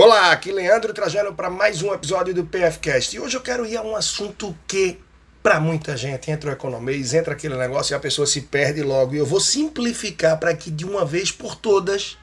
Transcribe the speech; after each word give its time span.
Olá, 0.00 0.30
aqui 0.30 0.52
Leandro 0.52 0.94
trazendo 0.94 1.34
para 1.34 1.50
mais 1.50 1.82
um 1.82 1.92
episódio 1.92 2.32
do 2.32 2.44
PFcast. 2.44 3.16
E 3.16 3.18
hoje 3.18 3.36
eu 3.36 3.40
quero 3.40 3.66
ir 3.66 3.76
a 3.76 3.82
um 3.82 3.96
assunto 3.96 4.56
que 4.64 4.96
para 5.42 5.58
muita 5.58 5.96
gente 5.96 6.30
entra 6.30 6.50
o 6.50 6.52
economês, 6.52 7.14
entra 7.14 7.32
aquele 7.32 7.56
negócio 7.56 7.92
e 7.92 7.96
a 7.96 7.98
pessoa 7.98 8.24
se 8.24 8.42
perde 8.42 8.80
logo. 8.80 9.16
E 9.16 9.18
eu 9.18 9.26
vou 9.26 9.40
simplificar 9.40 10.38
para 10.38 10.54
que 10.54 10.70
de 10.70 10.84
uma 10.84 11.04
vez 11.04 11.32
por 11.32 11.56
todas 11.56 12.16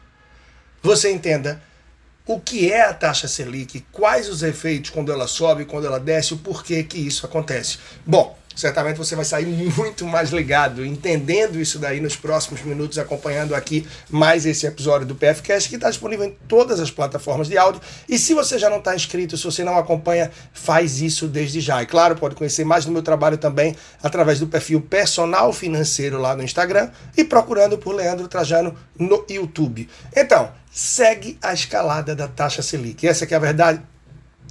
você 0.81 1.11
entenda 1.11 1.61
o 2.25 2.39
que 2.39 2.71
é 2.71 2.83
a 2.83 2.93
taxa 2.93 3.27
Selic, 3.27 3.85
quais 3.91 4.29
os 4.29 4.41
efeitos 4.41 4.89
quando 4.89 5.11
ela 5.11 5.27
sobe, 5.27 5.65
quando 5.65 5.85
ela 5.85 5.99
desce, 5.99 6.33
o 6.33 6.37
porquê 6.37 6.81
que 6.81 6.97
isso 6.97 7.25
acontece. 7.25 7.77
Bom, 8.05 8.39
certamente 8.55 8.97
você 8.97 9.15
vai 9.15 9.25
sair 9.25 9.45
muito 9.45 10.05
mais 10.05 10.29
ligado, 10.29 10.85
entendendo 10.85 11.59
isso 11.59 11.77
daí 11.77 11.99
nos 11.99 12.15
próximos 12.15 12.61
minutos, 12.61 12.97
acompanhando 12.97 13.53
aqui 13.53 13.87
mais 14.09 14.45
esse 14.45 14.65
episódio 14.65 15.05
do 15.05 15.15
PFCast, 15.15 15.69
que 15.69 15.75
está 15.75 15.89
disponível 15.89 16.25
em 16.25 16.31
todas 16.47 16.79
as 16.79 16.89
plataformas 16.89 17.47
de 17.47 17.57
áudio. 17.57 17.81
E 18.07 18.17
se 18.17 18.33
você 18.33 18.57
já 18.57 18.69
não 18.69 18.77
está 18.77 18.95
inscrito, 18.95 19.37
se 19.37 19.43
você 19.43 19.63
não 19.63 19.77
acompanha, 19.77 20.31
faz 20.53 21.01
isso 21.01 21.27
desde 21.27 21.59
já. 21.59 21.81
E 21.83 21.85
claro, 21.85 22.15
pode 22.15 22.35
conhecer 22.35 22.63
mais 22.63 22.85
do 22.85 22.91
meu 22.91 23.01
trabalho 23.01 23.37
também 23.37 23.75
através 24.01 24.39
do 24.39 24.47
perfil 24.47 24.81
Personal 24.81 25.51
Financeiro 25.51 26.19
lá 26.19 26.35
no 26.35 26.43
Instagram 26.43 26.89
e 27.17 27.23
procurando 27.23 27.77
por 27.77 27.93
Leandro 27.93 28.27
Trajano 28.27 28.75
no 28.97 29.25
YouTube. 29.29 29.89
Então, 30.15 30.51
segue 30.71 31.37
a 31.41 31.53
escalada 31.53 32.15
da 32.15 32.27
taxa 32.27 32.61
Selic. 32.61 33.07
Essa 33.07 33.25
é 33.25 33.35
a 33.35 33.39
verdade. 33.39 33.94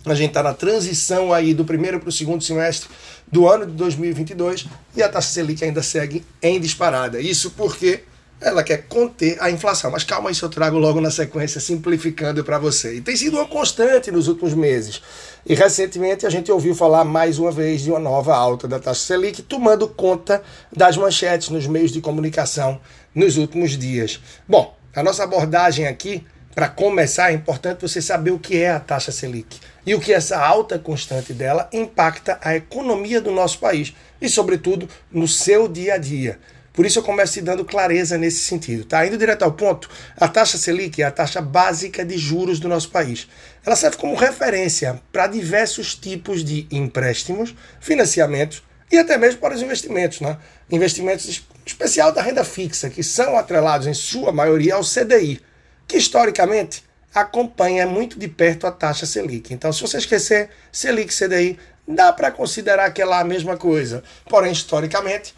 A 0.06 0.14
gente 0.14 0.30
está 0.30 0.42
na 0.42 0.52
transição 0.52 1.32
aí 1.32 1.54
do 1.54 1.64
primeiro 1.64 1.98
para 1.98 2.08
o 2.08 2.12
segundo 2.12 2.44
semestre 2.44 2.90
do 3.30 3.48
ano 3.48 3.64
de 3.64 3.72
2022 3.72 4.66
e 4.94 5.02
a 5.02 5.08
taxa 5.08 5.32
Selic 5.32 5.64
ainda 5.64 5.82
segue 5.82 6.24
em 6.42 6.60
disparada. 6.60 7.20
Isso 7.20 7.50
porque 7.52 8.02
ela 8.40 8.62
quer 8.62 8.86
conter 8.86 9.36
a 9.40 9.50
inflação. 9.50 9.90
Mas 9.90 10.04
calma, 10.04 10.30
isso 10.30 10.44
eu 10.44 10.50
trago 10.50 10.76
logo 10.76 11.00
na 11.00 11.10
sequência, 11.10 11.60
simplificando 11.60 12.44
para 12.44 12.58
você. 12.58 12.96
E 12.96 13.00
tem 13.00 13.16
sido 13.16 13.38
uma 13.38 13.46
constante 13.46 14.10
nos 14.10 14.28
últimos 14.28 14.52
meses. 14.52 15.00
E 15.46 15.54
recentemente 15.54 16.26
a 16.26 16.30
gente 16.30 16.52
ouviu 16.52 16.74
falar 16.74 17.04
mais 17.04 17.38
uma 17.38 17.50
vez 17.50 17.82
de 17.82 17.90
uma 17.90 17.98
nova 17.98 18.36
alta 18.36 18.68
da 18.68 18.78
taxa 18.78 19.00
Selic, 19.00 19.42
tomando 19.42 19.88
conta 19.88 20.42
das 20.70 20.96
manchetes 20.96 21.48
nos 21.48 21.66
meios 21.66 21.90
de 21.90 22.00
comunicação 22.00 22.78
nos 23.14 23.38
últimos 23.38 23.78
dias. 23.78 24.20
Bom, 24.46 24.76
a 24.94 25.02
nossa 25.02 25.24
abordagem 25.24 25.86
aqui, 25.86 26.24
para 26.54 26.68
começar, 26.68 27.32
é 27.32 27.34
importante 27.34 27.82
você 27.82 28.00
saber 28.00 28.30
o 28.30 28.38
que 28.38 28.62
é 28.62 28.70
a 28.70 28.78
taxa 28.78 29.10
Selic 29.10 29.58
e 29.84 29.92
o 29.92 30.00
que 30.00 30.12
essa 30.12 30.38
alta 30.38 30.78
constante 30.78 31.32
dela 31.32 31.68
impacta 31.72 32.38
a 32.40 32.54
economia 32.54 33.20
do 33.20 33.32
nosso 33.32 33.58
país 33.58 33.92
e, 34.20 34.28
sobretudo, 34.28 34.88
no 35.10 35.26
seu 35.26 35.66
dia 35.66 35.94
a 35.94 35.98
dia. 35.98 36.38
Por 36.72 36.86
isso 36.86 37.00
eu 37.00 37.02
começo 37.02 37.34
te 37.34 37.40
dando 37.40 37.64
clareza 37.64 38.16
nesse 38.16 38.42
sentido. 38.42 38.84
Tá 38.84 39.04
indo 39.04 39.16
direto 39.16 39.42
ao 39.42 39.52
ponto, 39.52 39.88
a 40.16 40.28
taxa 40.28 40.56
Selic 40.56 41.02
é 41.02 41.04
a 41.04 41.10
taxa 41.10 41.40
básica 41.40 42.04
de 42.04 42.16
juros 42.16 42.60
do 42.60 42.68
nosso 42.68 42.90
país. 42.90 43.28
Ela 43.66 43.76
serve 43.76 43.96
como 43.96 44.14
referência 44.14 45.00
para 45.12 45.26
diversos 45.26 45.96
tipos 45.96 46.44
de 46.44 46.68
empréstimos, 46.70 47.54
financiamentos 47.80 48.62
e 48.92 48.98
até 48.98 49.18
mesmo 49.18 49.40
para 49.40 49.54
os 49.54 49.62
investimentos, 49.62 50.20
né? 50.20 50.36
Investimentos 50.70 51.44
especial 51.66 52.12
da 52.12 52.22
renda 52.22 52.44
fixa, 52.44 52.90
que 52.90 53.02
são 53.02 53.36
atrelados 53.36 53.86
em 53.86 53.94
sua 53.94 54.32
maioria 54.32 54.74
ao 54.74 54.82
CDI, 54.82 55.40
que 55.86 55.96
historicamente 55.96 56.84
acompanha 57.14 57.86
muito 57.86 58.18
de 58.18 58.26
perto 58.26 58.66
a 58.66 58.72
taxa 58.72 59.06
Selic. 59.06 59.54
Então, 59.54 59.72
se 59.72 59.80
você 59.80 59.98
esquecer 59.98 60.50
Selic 60.72 61.12
e 61.12 61.16
CDI, 61.16 61.58
dá 61.86 62.12
para 62.12 62.30
considerar 62.30 62.90
que 62.92 63.00
é 63.00 63.04
lá 63.04 63.20
a 63.20 63.24
mesma 63.24 63.56
coisa. 63.56 64.02
Porém, 64.28 64.52
historicamente, 64.52 65.34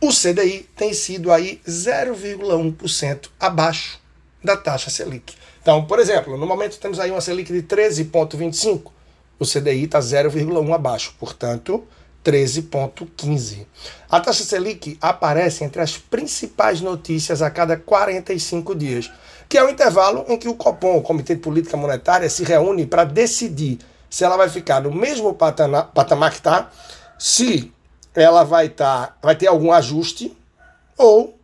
o 0.00 0.10
CDI 0.10 0.68
tem 0.76 0.92
sido 0.92 1.32
aí 1.32 1.60
0,1% 1.66 3.28
abaixo 3.38 4.00
da 4.42 4.56
taxa 4.56 4.90
Selic. 4.90 5.34
Então, 5.60 5.84
por 5.84 5.98
exemplo, 5.98 6.36
no 6.36 6.46
momento 6.46 6.78
temos 6.78 6.98
aí 6.98 7.10
uma 7.10 7.20
Selic 7.20 7.52
de 7.52 7.62
13,25, 7.62 8.90
o 9.38 9.44
CDI 9.44 9.84
está 9.84 10.00
0,1 10.00 10.74
abaixo, 10.74 11.14
portanto, 11.18 11.86
13,15. 12.24 13.66
A 14.10 14.20
taxa 14.20 14.44
Selic 14.44 14.98
aparece 15.00 15.64
entre 15.64 15.80
as 15.80 15.96
principais 15.96 16.80
notícias 16.80 17.42
a 17.42 17.50
cada 17.50 17.76
45 17.76 18.74
dias 18.74 19.10
que 19.48 19.56
é 19.56 19.64
o 19.64 19.70
intervalo 19.70 20.26
em 20.28 20.36
que 20.36 20.48
o 20.48 20.54
Copom, 20.54 20.98
o 20.98 21.02
Comitê 21.02 21.34
de 21.34 21.40
Política 21.40 21.76
Monetária, 21.76 22.28
se 22.28 22.44
reúne 22.44 22.86
para 22.86 23.04
decidir 23.04 23.78
se 24.10 24.22
ela 24.24 24.36
vai 24.36 24.48
ficar 24.48 24.82
no 24.82 24.92
mesmo 24.92 25.32
patamar, 25.32 25.90
patamar 25.92 26.30
que 26.30 26.36
está, 26.36 26.70
se 27.18 27.72
ela 28.14 28.44
vai, 28.44 28.68
tá, 28.68 29.16
vai 29.22 29.34
ter 29.34 29.46
algum 29.46 29.72
ajuste 29.72 30.36
ou 30.96 31.37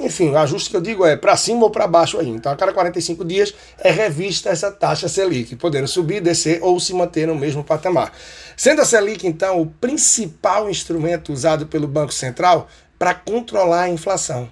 enfim, 0.00 0.30
o 0.30 0.38
ajuste 0.38 0.70
que 0.70 0.76
eu 0.76 0.80
digo 0.80 1.04
é 1.04 1.16
para 1.16 1.36
cima 1.36 1.64
ou 1.64 1.70
para 1.70 1.86
baixo 1.86 2.18
aí. 2.18 2.28
Então, 2.28 2.52
a 2.52 2.56
cada 2.56 2.72
45 2.72 3.24
dias 3.24 3.54
é 3.78 3.90
revista 3.90 4.50
essa 4.50 4.70
taxa 4.70 5.08
Selic, 5.08 5.56
podendo 5.56 5.88
subir, 5.88 6.20
descer 6.20 6.60
ou 6.62 6.78
se 6.78 6.94
manter 6.94 7.26
no 7.26 7.34
mesmo 7.34 7.64
patamar. 7.64 8.12
Sendo 8.56 8.80
a 8.80 8.84
Selic, 8.84 9.26
então, 9.26 9.60
o 9.60 9.66
principal 9.66 10.70
instrumento 10.70 11.32
usado 11.32 11.66
pelo 11.66 11.88
Banco 11.88 12.12
Central 12.12 12.68
para 12.98 13.14
controlar 13.14 13.82
a 13.82 13.88
inflação 13.88 14.48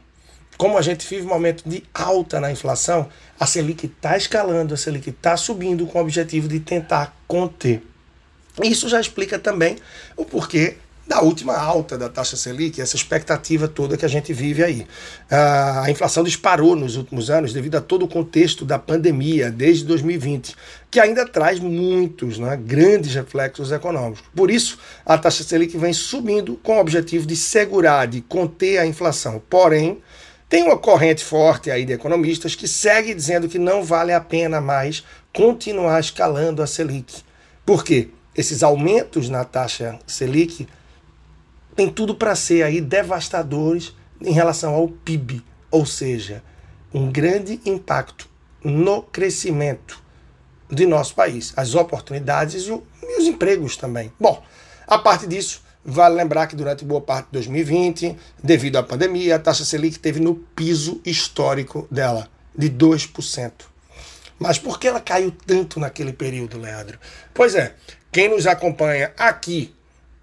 como 0.57 0.79
a 0.79 0.83
gente 0.83 1.07
vive 1.07 1.27
um 1.27 1.29
momento 1.29 1.69
de 1.69 1.85
alta 1.93 2.41
na 2.41 2.51
inflação, 2.51 3.09
a 3.39 3.47
Selic 3.47 3.87
está 3.87 4.17
escalando, 4.17 4.73
a 4.73 4.77
Selic 4.77 5.11
está 5.11 5.37
subindo 5.37 5.87
com 5.87 5.99
o 5.99 6.03
objetivo 6.03 6.49
de 6.49 6.61
tentar 6.61 7.15
conter. 7.29 7.83
Isso 8.63 8.89
já 8.89 8.99
explica 8.99 9.39
também 9.39 9.77
o 10.17 10.25
porquê 10.25 10.77
da 11.07 11.21
última 11.21 11.57
alta 11.57 11.97
da 11.97 12.09
taxa 12.09 12.37
Selic, 12.37 12.81
essa 12.81 12.97
expectativa 12.97 13.69
toda 13.69 13.97
que 13.97 14.05
a 14.05 14.09
gente 14.09 14.33
vive 14.33 14.65
aí. 14.65 14.87
A 15.31 15.89
inflação 15.89 16.25
disparou 16.25 16.75
nos 16.75 16.97
últimos 16.97 17.31
anos 17.31 17.53
devido 17.53 17.77
a 17.77 17.81
todo 17.81 18.05
o 18.05 18.09
contexto 18.09 18.65
da 18.65 18.79
pandemia, 18.79 19.51
desde 19.51 19.85
2020, 19.85 20.57
que 20.91 20.99
ainda 20.99 21.25
traz 21.25 21.61
muitos, 21.61 22.39
né, 22.39 22.57
grandes 22.57 23.15
reflexos 23.15 23.71
econômicos. 23.71 24.25
Por 24.35 24.51
isso, 24.51 24.79
a 25.05 25.17
taxa 25.17 25.45
Selic 25.45 25.79
vem 25.79 25.93
subindo 25.93 26.57
com 26.57 26.77
o 26.77 26.81
objetivo 26.81 27.25
de 27.25 27.37
segurar, 27.37 28.07
de 28.07 28.21
conter 28.21 28.79
a 28.79 28.87
inflação. 28.87 29.41
Porém, 29.49 30.03
tem 30.49 30.65
uma 30.65 30.77
corrente 30.77 31.25
forte 31.25 31.71
aí 31.71 31.85
de 31.85 31.93
economistas 31.93 32.55
que 32.55 32.67
segue 32.67 33.15
dizendo 33.15 33.49
que 33.49 33.59
não 33.59 33.85
vale 33.85 34.13
a 34.13 34.21
pena 34.21 34.61
mais 34.61 35.05
continuar 35.33 36.01
escalando 36.01 36.63
a 36.63 36.67
Selic. 36.67 37.23
Por 37.65 37.85
quê? 37.85 38.09
Esses 38.35 38.63
aumentos 38.63 39.29
na 39.29 39.45
taxa 39.45 39.99
Selic 40.07 40.69
têm 41.77 41.91
tudo 41.91 42.15
para 42.15 42.35
ser 42.35 42.63
aí 42.63 42.81
devastadores 42.81 43.95
em 44.21 44.33
relação 44.33 44.75
ao 44.75 44.89
PIB, 44.89 45.45
ou 45.71 45.85
seja, 45.85 46.43
um 46.93 47.13
grande 47.13 47.61
impacto 47.65 48.29
no 48.65 49.03
crescimento 49.03 50.03
de 50.71 50.87
nosso 50.87 51.15
país, 51.15 51.53
as 51.57 51.75
oportunidades 51.75 52.67
e, 52.67 52.73
os 52.73 53.27
empregos 53.27 53.77
também. 53.77 54.11
Bom, 54.19 54.43
a 54.87 54.99
parte 54.99 55.27
disso, 55.27 55.65
Vale 55.89 56.17
lembrar 56.17 56.49
que 56.49 56.57
durante 56.57 56.85
boa 56.85 57.01
parte 57.01 57.27
de 57.27 57.35
2020, 57.35 58.17
devido 58.43 58.75
à 58.75 58.83
pandemia, 58.83 59.37
a 59.37 59.39
taxa 59.39 59.65
Selic 59.65 60.01
teve 60.01 60.19
no 60.19 60.35
piso 60.35 61.01
histórico 61.05 61.87
dela, 61.89 62.29
de 62.59 62.69
2%. 62.69 63.53
Mas 64.37 64.59
por 64.59 64.81
que 64.81 64.89
ela 64.89 65.01
caiu 65.01 65.33
tanto 65.47 65.79
naquele 65.79 66.13
período, 66.13 66.59
Leandro? 66.59 66.99
Pois 67.33 67.55
é, 67.55 67.73
quem 68.11 68.29
nos 68.29 68.49
acompanha 68.49 69.13
aqui 69.17 69.76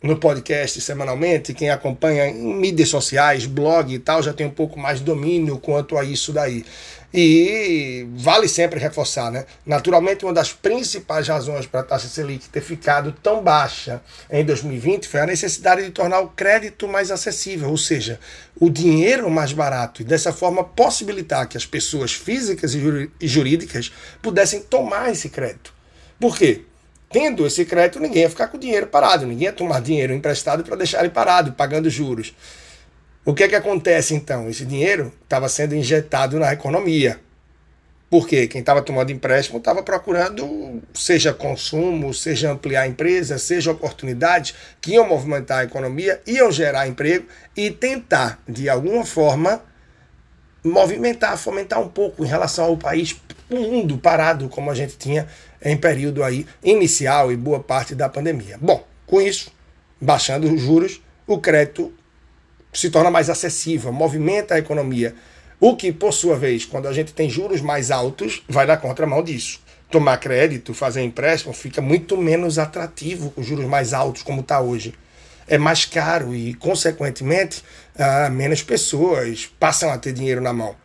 no 0.04 0.18
podcast 0.18 0.82
semanalmente, 0.82 1.54
quem 1.54 1.70
acompanha 1.70 2.28
em 2.28 2.54
mídias 2.56 2.90
sociais, 2.90 3.46
blog 3.46 3.94
e 3.94 4.00
tal, 4.00 4.22
já 4.22 4.34
tem 4.34 4.46
um 4.46 4.52
pouco 4.52 4.78
mais 4.78 5.00
de 5.00 5.06
domínio 5.06 5.58
quanto 5.58 5.98
a 5.98 6.04
isso 6.04 6.34
daí. 6.34 6.66
E 7.14 8.06
vale 8.16 8.50
sempre 8.50 8.80
reforçar, 8.80 9.32
né? 9.32 9.46
Naturalmente, 9.66 10.26
uma 10.26 10.34
das 10.34 10.52
principais 10.52 11.28
razões 11.30 11.66
para 11.66 11.80
a 11.80 11.84
taxa 11.84 12.10
Selic 12.10 12.50
ter 12.50 12.60
ficado 12.60 13.14
tão 13.14 13.42
baixa 13.42 14.02
em 14.30 14.44
2020 14.44 15.08
foi 15.08 15.22
a 15.22 15.26
necessidade 15.26 15.84
de 15.84 15.92
tornar 15.92 16.20
o 16.20 16.30
crédito 16.30 16.86
mais 16.86 17.10
acessível, 17.10 17.70
ou 17.70 17.78
seja, 17.78 18.20
o 18.60 18.70
dinheiro 18.70 19.30
mais 19.30 19.54
barato, 19.54 20.02
e 20.02 20.06
dessa 20.06 20.34
forma 20.34 20.66
possibilitar 20.66 21.48
que 21.48 21.56
as 21.56 21.66
pessoas 21.66 22.12
físicas 22.12 22.74
e 22.76 23.10
jurídicas 23.22 23.94
pudessem 24.22 24.60
tomar 24.62 25.12
esse 25.12 25.30
crédito. 25.30 25.74
Por 26.20 26.38
quê? 26.38 26.64
Tendo 27.14 27.46
esse 27.46 27.64
crédito, 27.64 28.00
ninguém 28.00 28.24
ia 28.24 28.30
ficar 28.30 28.48
com 28.48 28.58
o 28.58 28.60
dinheiro 28.60 28.88
parado, 28.88 29.28
ninguém 29.28 29.46
ia 29.46 29.54
tomar 29.54 29.80
dinheiro 29.80 30.12
emprestado 30.12 30.64
para 30.64 30.76
deixar 30.76 31.02
ele 31.02 31.12
parado, 31.12 31.54
pagando 31.54 31.88
juros. 31.88 32.34
O 33.24 33.36
que 33.36 33.44
é 33.44 33.48
que 33.48 33.56
acontece 33.56 34.16
então? 34.16 34.50
Esse 34.50 34.66
dinheiro 34.66 35.14
estava 35.24 35.48
sendo 35.48 35.76
injetado 35.76 36.40
na 36.40 36.52
economia. 36.52 37.20
Porque 38.10 38.48
quem 38.48 38.62
estava 38.62 38.82
tomando 38.82 39.12
empréstimo 39.12 39.60
estava 39.60 39.84
procurando, 39.84 40.82
seja 40.92 41.32
consumo, 41.32 42.12
seja 42.16 42.52
ampliar 42.52 42.82
a 42.82 42.88
empresa, 42.88 43.38
seja 43.38 43.72
oportunidades 43.72 44.56
que 44.82 44.94
iam 44.94 45.08
movimentar 45.08 45.60
a 45.60 45.64
economia, 45.66 46.20
iam 46.26 46.52
gerar 46.52 46.88
emprego 46.88 47.28
e 47.56 47.70
tentar, 47.70 48.42
de 48.50 48.68
alguma 48.68 49.06
forma, 49.06 49.62
movimentar, 50.64 51.38
fomentar 51.38 51.80
um 51.80 51.90
pouco 51.90 52.26
em 52.26 52.28
relação 52.28 52.66
ao 52.66 52.78
país, 52.78 53.16
o 53.50 53.56
mundo 53.56 54.00
parado, 54.00 54.50
como 54.50 54.72
a 54.72 54.76
gente 54.76 54.98
tinha 54.98 55.28
em 55.64 55.78
período 55.78 56.24
aí 56.24 56.46
inicial 56.64 57.32
e 57.32 57.38
boa 57.38 57.60
parte 57.60 57.96
da 57.96 58.10
pandemia. 58.10 58.58
Bom, 58.62 58.86
com 59.06 59.22
isso, 59.22 59.52
baixando 60.00 60.54
os 60.54 60.62
juros, 60.62 61.02
o 61.26 61.40
crédito 61.40 61.94
se 62.74 62.90
torna 62.90 63.10
mais 63.10 63.30
acessível, 63.30 63.92
movimenta 63.94 64.56
a 64.56 64.60
economia. 64.60 65.16
O 65.60 65.78
que, 65.78 65.92
por 65.92 66.12
sua 66.12 66.36
vez, 66.36 66.66
quando 66.66 66.88
a 66.88 66.94
gente 66.94 67.14
tem 67.14 67.30
juros 67.30 67.62
mais 67.62 67.92
altos, 67.92 68.44
vai 68.50 68.66
na 68.66 68.76
contramão 68.76 69.24
disso. 69.24 69.62
Tomar 69.90 70.18
crédito, 70.18 70.74
fazer 70.74 71.02
empréstimo, 71.04 71.54
fica 71.54 71.82
muito 71.82 72.18
menos 72.18 72.60
atrativo 72.60 73.30
com 73.32 73.44
juros 73.44 73.66
mais 73.66 73.94
altos, 73.94 74.24
como 74.24 74.42
está 74.42 74.60
hoje. 74.60 74.94
É 75.48 75.58
mais 75.58 75.86
caro 75.86 76.34
e, 76.34 76.54
consequentemente, 76.56 77.64
ah, 77.98 78.30
menos 78.30 78.64
pessoas 78.64 79.50
passam 79.60 79.92
a 79.92 79.98
ter 79.98 80.12
dinheiro 80.12 80.42
na 80.42 80.52
mão 80.52 80.76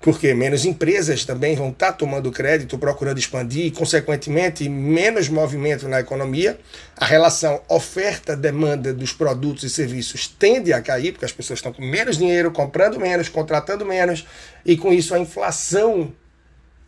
porque 0.00 0.32
menos 0.32 0.64
empresas 0.64 1.26
também 1.26 1.54
vão 1.54 1.68
estar 1.68 1.88
tá 1.88 1.92
tomando 1.92 2.32
crédito, 2.32 2.78
procurando 2.78 3.18
expandir, 3.18 3.66
e, 3.66 3.70
consequentemente, 3.70 4.66
menos 4.66 5.28
movimento 5.28 5.86
na 5.88 6.00
economia. 6.00 6.58
A 6.96 7.04
relação 7.04 7.60
oferta-demanda 7.68 8.94
dos 8.94 9.12
produtos 9.12 9.62
e 9.62 9.68
serviços 9.68 10.26
tende 10.26 10.72
a 10.72 10.80
cair, 10.80 11.12
porque 11.12 11.26
as 11.26 11.32
pessoas 11.32 11.58
estão 11.58 11.72
com 11.72 11.82
menos 11.82 12.16
dinheiro, 12.16 12.50
comprando 12.50 12.98
menos, 12.98 13.28
contratando 13.28 13.84
menos, 13.84 14.26
e 14.64 14.74
com 14.74 14.90
isso 14.90 15.14
a 15.14 15.18
inflação 15.18 16.10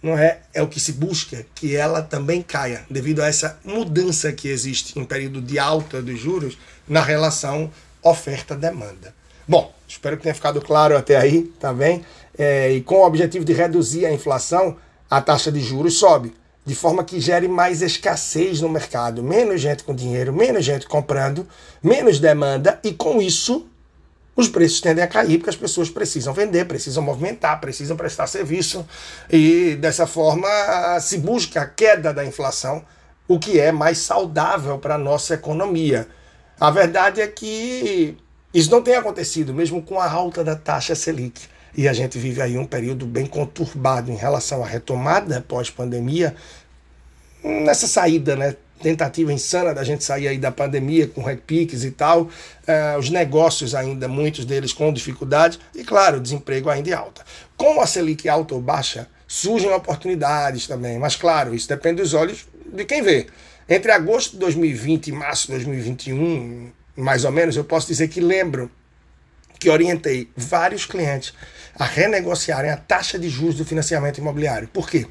não 0.03 0.19
é, 0.19 0.41
é 0.53 0.63
o 0.63 0.67
que 0.67 0.81
se 0.81 0.93
busca, 0.93 1.45
que 1.55 1.77
ela 1.77 2.03
também 2.03 2.43
caia, 2.43 2.83
devido 2.91 3.23
a 3.23 3.27
essa 3.27 3.59
mudança 3.63 4.33
que 4.33 4.49
existe 4.49 4.99
em 4.99 5.05
período 5.05 5.41
de 5.41 5.59
alta 5.59 6.03
dos 6.03 6.19
juros 6.19 6.59
na 6.89 7.03
relação 7.03 7.71
oferta-demanda. 8.03 9.15
Bom, 9.47 9.73
espero 9.87 10.17
que 10.17 10.23
tenha 10.23 10.35
ficado 10.35 10.61
claro 10.61 10.97
até 10.97 11.17
aí, 11.17 11.43
tá 11.61 11.73
bem? 11.73 12.05
É, 12.39 12.73
e 12.73 12.81
com 12.81 12.97
o 12.97 13.07
objetivo 13.07 13.45
de 13.45 13.53
reduzir 13.53 14.07
a 14.07 14.13
inflação, 14.13 14.77
a 15.11 15.21
taxa 15.21 15.51
de 15.53 15.61
juros 15.61 15.99
sobe, 15.99 16.35
de 16.65 16.75
forma 16.75 17.05
que 17.05 17.21
gere 17.21 17.49
mais 17.49 17.83
escassez 17.83 18.61
no 18.61 18.69
mercado, 18.69 19.23
menos 19.23 19.61
gente 19.61 19.83
com 19.83 19.95
dinheiro, 19.95 20.33
menos 20.33 20.65
gente 20.65 20.87
comprando, 20.87 21.47
menos 21.83 22.19
demanda, 22.19 22.79
e 22.85 22.93
com 22.93 23.21
isso 23.21 23.67
os 24.35 24.49
preços 24.49 24.81
tendem 24.81 25.05
a 25.05 25.09
cair, 25.09 25.39
porque 25.39 25.51
as 25.51 25.57
pessoas 25.57 25.91
precisam 25.91 26.33
vender, 26.33 26.65
precisam 26.65 27.03
movimentar, 27.03 27.61
precisam 27.61 27.97
prestar 27.97 28.27
serviço, 28.27 28.87
e 29.31 29.77
dessa 29.77 30.07
forma 30.07 30.49
se 31.01 31.19
busca 31.19 31.63
a 31.63 31.67
queda 31.67 32.15
da 32.15 32.25
inflação, 32.25 32.83
o 33.29 33.39
que 33.39 33.61
é 33.61 33.71
mais 33.71 33.99
saudável 33.99 34.79
para 34.79 34.95
a 34.95 34.99
nossa 34.99 35.35
economia. 35.35 36.09
A 36.59 36.71
verdade 36.71 37.21
é 37.21 37.27
que 37.27 38.17
isso 38.55 38.71
não 38.71 38.83
tem 38.83 38.95
acontecido, 38.95 39.53
mesmo 39.53 39.83
com 39.83 39.99
a 39.99 40.11
alta 40.11 40.43
da 40.45 40.57
taxa 40.57 40.95
Selic. 40.95 41.43
E 41.75 41.89
a 41.89 41.93
gente 41.93 42.19
vive 42.19 42.43
aí 42.43 42.59
um 42.59 42.67
período 42.67 43.07
bem 43.07 43.27
conturbado 43.27 44.11
em 44.11 44.17
relação 44.17 44.63
à 44.63 44.67
retomada 44.67 45.45
pós-pandemia, 45.47 46.35
nessa 47.43 47.87
saída, 47.87 48.37
né? 48.37 48.57
Tentativa 48.83 49.33
insana 49.33 49.73
da 49.73 49.85
gente 49.85 50.03
sair 50.03 50.27
aí 50.27 50.39
da 50.39 50.51
pandemia 50.51 51.07
com 51.07 51.23
repiques 51.23 51.85
e 51.85 51.93
tal, 51.93 52.23
uh, 52.23 52.99
os 52.99 53.11
negócios 53.11 53.77
ainda, 53.77 54.09
muitos 54.09 54.45
deles 54.45 54.73
com 54.73 54.93
dificuldade, 54.93 55.59
e 55.73 55.85
claro, 55.85 56.17
o 56.17 56.21
desemprego 56.21 56.69
ainda 56.69 56.91
em 56.91 56.93
alta. 56.93 57.23
Com 57.57 57.81
a 57.81 57.87
Selic 57.87 58.29
alta 58.29 58.55
ou 58.55 58.61
baixa, 58.61 59.09
surgem 59.27 59.71
oportunidades 59.71 60.67
também, 60.67 60.99
mas 60.99 61.15
claro, 61.15 61.55
isso 61.55 61.69
depende 61.69 62.03
dos 62.03 62.13
olhos 62.13 62.45
de 62.67 62.85
quem 62.85 63.03
vê. 63.03 63.29
Entre 63.69 63.93
agosto 63.93 64.33
de 64.33 64.39
2020 64.39 65.07
e 65.07 65.13
março 65.13 65.47
de 65.47 65.53
2021, 65.53 66.71
mais 66.97 67.25
ou 67.25 67.31
menos, 67.31 67.57
eu 67.57 67.65
posso 67.65 67.87
dizer 67.87 68.09
que 68.09 68.21
lembro 68.21 68.71
que 69.61 69.71
orientei 69.71 70.29
vários 70.37 70.85
clientes 70.85 71.33
a 71.79 71.85
renegociarem 71.85 72.71
a 72.71 72.77
taxa 72.77 73.19
de 73.19 73.29
juros 73.29 73.57
do 73.57 73.65
financiamento 73.65 74.19
imobiliário. 74.19 74.69
Por 74.69 74.89
quê? 74.89 75.07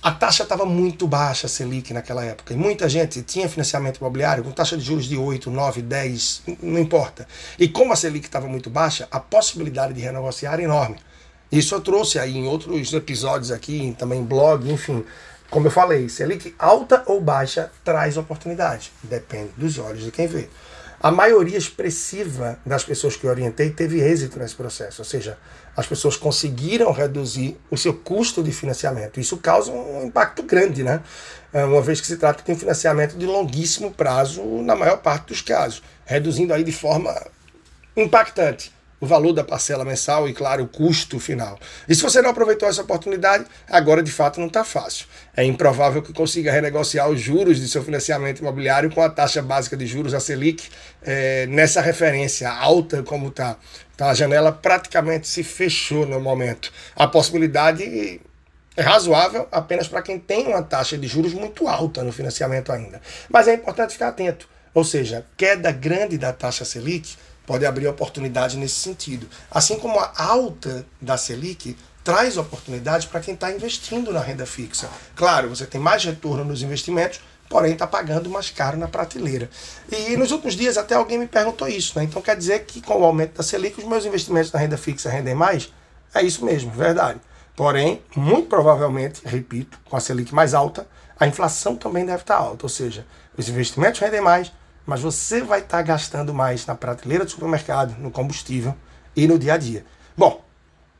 A 0.00 0.12
taxa 0.12 0.44
estava 0.44 0.64
muito 0.64 1.08
baixa, 1.08 1.48
Selic, 1.48 1.92
naquela 1.92 2.24
época. 2.24 2.54
E 2.54 2.56
muita 2.56 2.88
gente 2.88 3.20
tinha 3.22 3.48
financiamento 3.48 3.96
imobiliário 3.96 4.44
com 4.44 4.52
taxa 4.52 4.76
de 4.76 4.84
juros 4.84 5.06
de 5.06 5.16
8, 5.16 5.50
9, 5.50 5.82
10, 5.82 6.42
não 6.62 6.78
importa. 6.78 7.26
E 7.58 7.66
como 7.66 7.92
a 7.92 7.96
Selic 7.96 8.26
estava 8.26 8.46
muito 8.46 8.70
baixa, 8.70 9.08
a 9.10 9.18
possibilidade 9.18 9.92
de 9.94 10.00
renegociar 10.00 10.54
era 10.54 10.62
enorme. 10.62 10.96
Isso 11.50 11.74
eu 11.74 11.80
trouxe 11.80 12.18
aí 12.18 12.36
em 12.36 12.46
outros 12.46 12.92
episódios 12.92 13.50
aqui, 13.50 13.96
também 13.98 14.22
blog, 14.22 14.70
enfim. 14.70 15.04
Como 15.50 15.66
eu 15.66 15.70
falei, 15.70 16.08
Selic 16.08 16.54
alta 16.58 17.02
ou 17.06 17.20
baixa 17.20 17.72
traz 17.82 18.16
oportunidade. 18.16 18.92
Depende 19.02 19.50
dos 19.56 19.78
olhos 19.78 20.04
de 20.04 20.12
quem 20.12 20.28
vê. 20.28 20.48
A 21.00 21.12
maioria 21.12 21.56
expressiva 21.56 22.58
das 22.66 22.82
pessoas 22.82 23.14
que 23.14 23.24
eu 23.24 23.30
orientei 23.30 23.70
teve 23.70 24.00
êxito 24.00 24.38
nesse 24.38 24.56
processo, 24.56 25.00
ou 25.00 25.04
seja, 25.04 25.38
as 25.76 25.86
pessoas 25.86 26.16
conseguiram 26.16 26.90
reduzir 26.90 27.56
o 27.70 27.76
seu 27.76 27.94
custo 27.94 28.42
de 28.42 28.50
financiamento. 28.50 29.20
Isso 29.20 29.36
causa 29.36 29.70
um 29.70 30.06
impacto 30.06 30.42
grande, 30.42 30.82
né? 30.82 31.00
É, 31.52 31.64
uma 31.64 31.80
vez 31.80 32.00
que 32.00 32.06
se 32.06 32.16
trata 32.16 32.42
de 32.42 32.50
um 32.50 32.58
financiamento 32.58 33.16
de 33.16 33.26
longuíssimo 33.26 33.92
prazo, 33.92 34.42
na 34.62 34.74
maior 34.74 34.96
parte 34.98 35.28
dos 35.28 35.40
casos, 35.40 35.82
reduzindo 36.04 36.52
aí 36.52 36.64
de 36.64 36.72
forma 36.72 37.14
impactante 37.96 38.72
o 39.00 39.06
valor 39.06 39.32
da 39.32 39.44
parcela 39.44 39.84
mensal 39.84 40.28
e, 40.28 40.32
claro, 40.32 40.64
o 40.64 40.68
custo 40.68 41.20
final. 41.20 41.58
E 41.88 41.94
se 41.94 42.02
você 42.02 42.20
não 42.20 42.30
aproveitou 42.30 42.68
essa 42.68 42.82
oportunidade, 42.82 43.44
agora 43.68 44.02
de 44.02 44.10
fato 44.10 44.40
não 44.40 44.48
está 44.48 44.64
fácil. 44.64 45.06
É 45.36 45.44
improvável 45.44 46.02
que 46.02 46.12
consiga 46.12 46.50
renegociar 46.50 47.08
os 47.08 47.20
juros 47.20 47.60
de 47.60 47.68
seu 47.68 47.82
financiamento 47.82 48.40
imobiliário 48.40 48.90
com 48.90 49.00
a 49.02 49.08
taxa 49.08 49.40
básica 49.40 49.76
de 49.76 49.86
juros, 49.86 50.14
a 50.14 50.20
Selic, 50.20 50.68
é, 51.02 51.46
nessa 51.46 51.80
referência 51.80 52.50
alta 52.50 53.02
como 53.02 53.28
está. 53.28 53.56
Tá, 53.96 54.10
a 54.10 54.14
janela 54.14 54.52
praticamente 54.52 55.26
se 55.26 55.42
fechou 55.42 56.06
no 56.06 56.20
momento. 56.20 56.72
A 56.94 57.06
possibilidade 57.08 58.20
é 58.76 58.82
razoável 58.82 59.48
apenas 59.50 59.88
para 59.88 60.02
quem 60.02 60.20
tem 60.20 60.46
uma 60.46 60.62
taxa 60.62 60.96
de 60.96 61.08
juros 61.08 61.34
muito 61.34 61.66
alta 61.66 62.04
no 62.04 62.12
financiamento 62.12 62.70
ainda. 62.70 63.00
Mas 63.28 63.48
é 63.48 63.54
importante 63.54 63.94
ficar 63.94 64.08
atento. 64.08 64.48
Ou 64.72 64.84
seja, 64.84 65.26
queda 65.36 65.72
grande 65.72 66.16
da 66.16 66.32
taxa 66.32 66.64
Selic 66.64 67.16
pode 67.48 67.64
abrir 67.64 67.88
oportunidade 67.88 68.58
nesse 68.58 68.74
sentido. 68.74 69.26
Assim 69.50 69.78
como 69.78 69.98
a 69.98 70.12
alta 70.18 70.84
da 71.00 71.16
Selic 71.16 71.74
traz 72.04 72.36
oportunidades 72.36 73.06
para 73.06 73.20
quem 73.20 73.32
está 73.32 73.50
investindo 73.50 74.12
na 74.12 74.20
renda 74.20 74.44
fixa. 74.44 74.86
Claro, 75.16 75.48
você 75.48 75.64
tem 75.64 75.80
mais 75.80 76.04
retorno 76.04 76.44
nos 76.44 76.60
investimentos, 76.60 77.20
porém 77.48 77.72
está 77.72 77.86
pagando 77.86 78.28
mais 78.28 78.50
caro 78.50 78.76
na 78.76 78.86
prateleira. 78.86 79.48
E 79.90 80.14
nos 80.18 80.30
últimos 80.30 80.54
dias 80.54 80.76
até 80.76 80.94
alguém 80.94 81.16
me 81.16 81.26
perguntou 81.26 81.66
isso, 81.66 81.98
né? 81.98 82.04
Então 82.04 82.20
quer 82.20 82.36
dizer 82.36 82.66
que 82.66 82.82
com 82.82 83.00
o 83.00 83.04
aumento 83.04 83.38
da 83.38 83.42
Selic 83.42 83.80
os 83.80 83.88
meus 83.88 84.04
investimentos 84.04 84.52
na 84.52 84.60
renda 84.60 84.76
fixa 84.76 85.08
rendem 85.08 85.34
mais? 85.34 85.72
É 86.14 86.20
isso 86.22 86.44
mesmo, 86.44 86.70
verdade. 86.70 87.18
Porém, 87.56 88.02
muito 88.14 88.46
provavelmente, 88.46 89.22
repito, 89.24 89.80
com 89.86 89.96
a 89.96 90.00
Selic 90.00 90.34
mais 90.34 90.52
alta, 90.52 90.86
a 91.18 91.26
inflação 91.26 91.76
também 91.76 92.04
deve 92.04 92.20
estar 92.20 92.36
alta, 92.36 92.66
ou 92.66 92.68
seja, 92.68 93.06
os 93.38 93.48
investimentos 93.48 94.00
rendem 94.00 94.20
mais, 94.20 94.52
mas 94.88 95.02
você 95.02 95.42
vai 95.42 95.58
estar 95.60 95.76
tá 95.76 95.82
gastando 95.82 96.32
mais 96.32 96.64
na 96.64 96.74
prateleira 96.74 97.22
do 97.22 97.30
supermercado, 97.30 97.94
no 97.98 98.10
combustível 98.10 98.74
e 99.14 99.28
no 99.28 99.38
dia 99.38 99.52
a 99.52 99.58
dia. 99.58 99.84
Bom, 100.16 100.42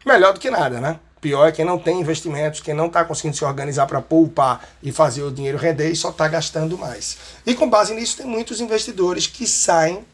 melhor 0.04 0.34
do 0.34 0.40
que 0.40 0.50
nada, 0.50 0.78
né? 0.78 1.00
Pior 1.22 1.46
é 1.48 1.52
quem 1.52 1.64
não 1.64 1.78
tem 1.78 1.98
investimentos, 1.98 2.60
quem 2.60 2.74
não 2.74 2.88
está 2.88 3.02
conseguindo 3.02 3.34
se 3.34 3.46
organizar 3.46 3.86
para 3.86 4.02
poupar 4.02 4.68
e 4.82 4.92
fazer 4.92 5.22
o 5.22 5.32
dinheiro 5.32 5.56
render 5.56 5.88
e 5.88 5.96
só 5.96 6.10
está 6.10 6.28
gastando 6.28 6.76
mais. 6.76 7.16
E 7.46 7.54
com 7.54 7.68
base 7.68 7.94
nisso, 7.94 8.18
tem 8.18 8.26
muitos 8.26 8.60
investidores 8.60 9.26
que 9.26 9.46
saem 9.46 10.04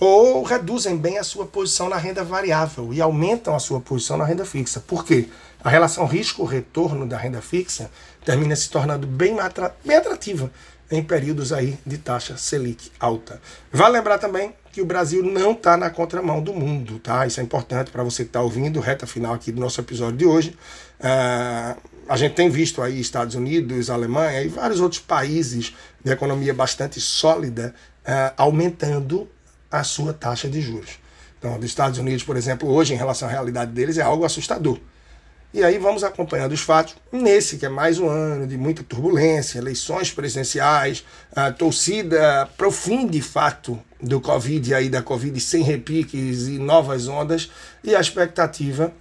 ou 0.00 0.42
reduzem 0.42 0.96
bem 0.96 1.16
a 1.16 1.22
sua 1.22 1.46
posição 1.46 1.88
na 1.88 1.96
renda 1.96 2.24
variável 2.24 2.92
e 2.92 3.00
aumentam 3.00 3.54
a 3.54 3.60
sua 3.60 3.80
posição 3.80 4.16
na 4.16 4.24
renda 4.24 4.44
fixa. 4.44 4.80
Por 4.80 5.04
quê? 5.04 5.28
A 5.62 5.70
relação 5.70 6.04
risco-retorno 6.04 7.06
da 7.06 7.16
renda 7.16 7.40
fixa 7.40 7.92
termina 8.24 8.56
se 8.56 8.68
tornando 8.68 9.06
bem, 9.06 9.36
bem 9.84 9.96
atrativa 9.96 10.50
em 10.90 11.02
períodos 11.02 11.52
aí 11.52 11.78
de 11.86 11.98
taxa 11.98 12.36
Selic 12.36 12.90
alta. 12.98 13.40
Vale 13.72 13.98
lembrar 13.98 14.18
também 14.18 14.54
que 14.72 14.80
o 14.80 14.84
Brasil 14.84 15.22
não 15.22 15.52
está 15.52 15.76
na 15.76 15.90
contramão 15.90 16.42
do 16.42 16.52
mundo, 16.52 16.98
tá? 16.98 17.26
Isso 17.26 17.40
é 17.40 17.42
importante 17.42 17.90
para 17.90 18.02
você 18.02 18.24
que 18.24 18.28
está 18.28 18.40
ouvindo, 18.40 18.80
reta 18.80 19.06
final 19.06 19.34
aqui 19.34 19.52
do 19.52 19.60
nosso 19.60 19.80
episódio 19.80 20.16
de 20.16 20.26
hoje. 20.26 20.56
Uh, 21.00 21.80
a 22.08 22.16
gente 22.16 22.34
tem 22.34 22.48
visto 22.50 22.82
aí 22.82 23.00
Estados 23.00 23.34
Unidos, 23.34 23.90
Alemanha 23.90 24.42
e 24.42 24.48
vários 24.48 24.80
outros 24.80 25.00
países 25.00 25.74
de 26.04 26.12
economia 26.12 26.52
bastante 26.52 27.00
sólida 27.00 27.74
uh, 28.04 28.34
aumentando 28.36 29.28
a 29.70 29.84
sua 29.84 30.12
taxa 30.12 30.48
de 30.48 30.60
juros. 30.60 30.98
Então, 31.38 31.58
dos 31.58 31.66
Estados 31.66 31.98
Unidos, 31.98 32.22
por 32.22 32.36
exemplo, 32.36 32.68
hoje, 32.68 32.92
em 32.92 32.96
relação 32.96 33.28
à 33.28 33.30
realidade 33.30 33.72
deles, 33.72 33.96
é 33.96 34.02
algo 34.02 34.24
assustador. 34.24 34.78
E 35.52 35.64
aí 35.64 35.78
vamos 35.78 36.04
acompanhando 36.04 36.52
os 36.52 36.60
fatos 36.60 36.94
nesse 37.10 37.58
que 37.58 37.66
é 37.66 37.68
mais 37.68 37.98
um 37.98 38.08
ano 38.08 38.46
de 38.46 38.56
muita 38.56 38.84
turbulência, 38.84 39.58
eleições 39.58 40.12
presidenciais, 40.12 41.04
a 41.34 41.50
torcida 41.50 42.48
fim 42.70 43.04
de 43.08 43.20
fato 43.20 43.76
do 44.00 44.20
Covid 44.20 44.72
aí 44.72 44.88
da 44.88 45.02
Covid 45.02 45.40
sem 45.40 45.64
repiques 45.64 46.46
e 46.46 46.56
novas 46.56 47.08
ondas 47.08 47.50
e 47.82 47.96
a 47.96 48.00
expectativa 48.00 48.92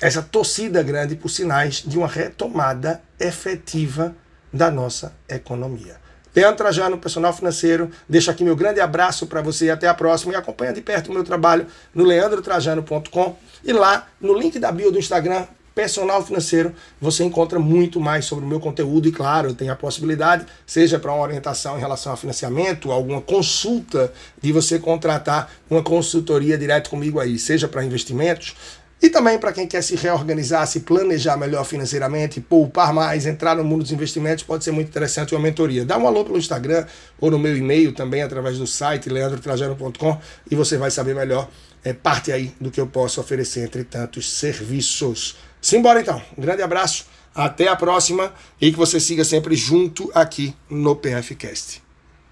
essa 0.00 0.20
torcida 0.20 0.82
grande 0.82 1.14
por 1.14 1.28
sinais 1.28 1.84
de 1.86 1.96
uma 1.96 2.08
retomada 2.08 3.00
efetiva 3.20 4.16
da 4.52 4.68
nossa 4.68 5.14
economia. 5.28 6.02
Leandro 6.34 6.56
Trajano, 6.56 6.98
personal 6.98 7.32
financeiro, 7.32 7.88
deixo 8.08 8.32
aqui 8.32 8.42
meu 8.42 8.56
grande 8.56 8.80
abraço 8.80 9.28
para 9.28 9.40
você 9.40 9.66
e 9.66 9.70
até 9.70 9.86
a 9.86 9.94
próxima. 9.94 10.32
E 10.32 10.36
acompanha 10.36 10.72
de 10.72 10.80
perto 10.80 11.10
o 11.10 11.14
meu 11.14 11.22
trabalho 11.22 11.66
no 11.94 12.04
leandrotrajano.com 12.04 13.36
e 13.64 13.72
lá 13.72 14.06
no 14.20 14.36
link 14.38 14.58
da 14.58 14.72
bio 14.72 14.90
do 14.90 14.98
Instagram, 14.98 15.46
personal 15.74 16.24
financeiro, 16.24 16.74
você 17.00 17.24
encontra 17.24 17.58
muito 17.58 18.00
mais 18.00 18.24
sobre 18.24 18.44
o 18.44 18.48
meu 18.48 18.60
conteúdo 18.60 19.08
e, 19.08 19.12
claro, 19.12 19.54
tem 19.54 19.70
a 19.70 19.76
possibilidade, 19.76 20.44
seja 20.66 20.98
para 20.98 21.12
uma 21.12 21.22
orientação 21.22 21.76
em 21.76 21.80
relação 21.80 22.12
a 22.12 22.16
financiamento, 22.16 22.92
alguma 22.92 23.20
consulta 23.20 24.12
de 24.40 24.52
você 24.52 24.78
contratar 24.78 25.50
uma 25.70 25.82
consultoria 25.82 26.58
direto 26.58 26.90
comigo 26.90 27.18
aí, 27.18 27.38
seja 27.38 27.68
para 27.68 27.84
investimentos, 27.84 28.54
E 29.04 29.10
também 29.10 29.36
para 29.36 29.52
quem 29.52 29.66
quer 29.66 29.82
se 29.82 29.96
reorganizar, 29.96 30.64
se 30.64 30.78
planejar 30.78 31.36
melhor 31.36 31.64
financeiramente, 31.64 32.40
poupar 32.40 32.94
mais, 32.94 33.26
entrar 33.26 33.56
no 33.56 33.64
mundo 33.64 33.82
dos 33.82 33.90
investimentos, 33.90 34.44
pode 34.44 34.62
ser 34.62 34.70
muito 34.70 34.90
interessante 34.90 35.34
uma 35.34 35.40
mentoria. 35.40 35.84
Dá 35.84 35.98
um 35.98 36.06
alô 36.06 36.24
pelo 36.24 36.38
Instagram 36.38 36.86
ou 37.20 37.28
no 37.28 37.36
meu 37.36 37.56
e-mail 37.56 37.92
também 37.92 38.22
através 38.22 38.58
do 38.58 38.66
site 38.66 39.08
leandrotrajano.com 39.08 40.20
e 40.48 40.54
você 40.54 40.76
vai 40.76 40.88
saber 40.88 41.16
melhor 41.16 41.48
é, 41.84 41.92
parte 41.92 42.32
aí 42.32 42.54
do 42.60 42.70
que 42.70 42.80
eu 42.80 42.86
posso 42.86 43.20
oferecer 43.20 43.64
entre 43.64 43.84
tantos 43.84 44.30
serviços. 44.30 45.36
Simbora 45.60 46.00
então. 46.00 46.20
Um 46.36 46.42
grande 46.42 46.62
abraço, 46.62 47.06
até 47.34 47.68
a 47.68 47.76
próxima 47.76 48.32
e 48.60 48.70
que 48.70 48.76
você 48.76 49.00
siga 49.00 49.24
sempre 49.24 49.54
junto 49.54 50.10
aqui 50.14 50.54
no 50.68 50.96
PFcast. 50.96 51.82